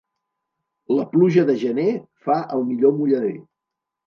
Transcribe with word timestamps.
La 0.99 1.05
pluja 1.11 1.43
de 1.49 1.55
gener 1.65 1.85
fa 2.29 2.39
el 2.57 2.65
millor 2.71 2.97
mullader. 3.03 3.37